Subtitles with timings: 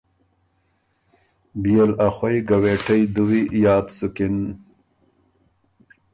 [1.61, 4.35] بيې ل ا خوئ ګوېټئ دُوی یاد سُکِن